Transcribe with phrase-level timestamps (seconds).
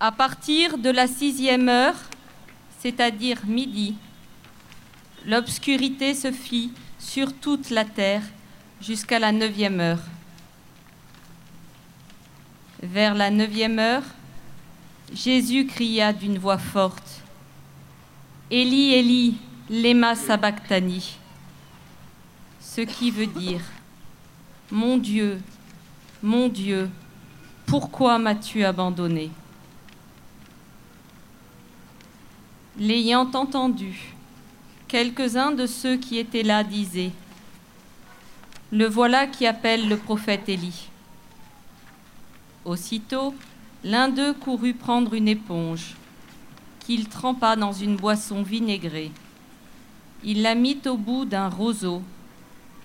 [0.00, 1.96] À partir de la sixième heure,
[2.78, 3.96] c'est-à-dire midi,
[5.26, 8.22] l'obscurité se fit sur toute la terre
[8.80, 10.02] jusqu'à la neuvième heure.
[12.80, 14.04] Vers la neuvième heure,
[15.12, 17.22] Jésus cria d'une voix forte,
[18.52, 19.36] Élie, Élie,
[19.68, 21.16] lema sabachthani,
[22.60, 23.62] ce qui veut dire,
[24.70, 25.40] Mon Dieu,
[26.22, 26.88] mon Dieu,
[27.66, 29.32] pourquoi m'as-tu abandonné?
[32.80, 34.14] L'ayant entendu,
[34.86, 37.10] quelques-uns de ceux qui étaient là disaient,
[38.70, 40.88] Le voilà qui appelle le prophète Élie.
[42.64, 43.34] Aussitôt,
[43.82, 45.96] l'un d'eux courut prendre une éponge,
[46.78, 49.10] qu'il trempa dans une boisson vinaigrée.
[50.22, 52.00] Il la mit au bout d'un roseau,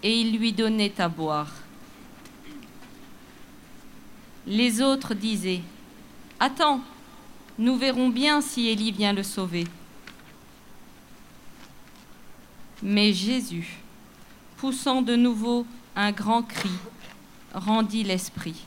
[0.02, 1.52] et il lui donnait à boire.
[4.48, 5.62] Les autres disaient,
[6.40, 6.82] Attends,
[7.60, 9.66] nous verrons bien si Élie vient le sauver.
[12.84, 13.78] Mais Jésus,
[14.58, 16.70] poussant de nouveau un grand cri,
[17.54, 18.66] rendit l'esprit.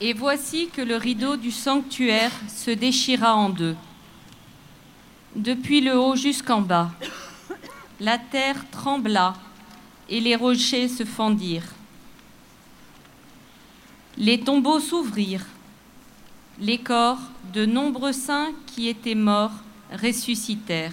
[0.00, 3.76] Et voici que le rideau du sanctuaire se déchira en deux,
[5.36, 6.90] depuis le haut jusqu'en bas.
[8.00, 9.34] La terre trembla
[10.08, 11.72] et les rochers se fendirent.
[14.16, 15.46] Les tombeaux s'ouvrirent.
[16.60, 17.20] Les corps
[17.52, 19.62] de nombreux saints qui étaient morts
[19.92, 20.92] ressuscitèrent.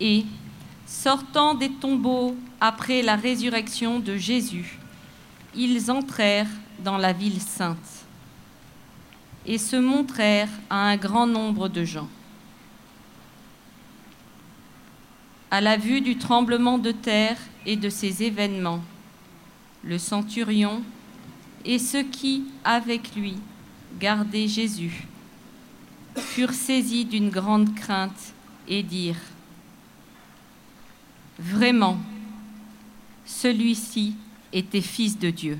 [0.00, 0.24] Et,
[0.86, 4.78] sortant des tombeaux après la résurrection de Jésus,
[5.54, 6.50] ils entrèrent
[6.84, 7.76] dans la ville sainte
[9.46, 12.08] et se montrèrent à un grand nombre de gens.
[15.50, 18.82] À la vue du tremblement de terre et de ces événements,
[19.82, 20.82] le centurion
[21.64, 23.36] et ceux qui, avec lui,
[23.98, 25.06] gardaient Jésus,
[26.16, 28.34] furent saisis d'une grande crainte
[28.68, 29.16] et dirent,
[31.38, 31.96] Vraiment,
[33.24, 34.14] celui-ci
[34.52, 35.58] était fils de Dieu.